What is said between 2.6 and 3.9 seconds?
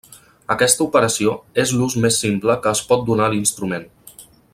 que es pot donar a l'instrument.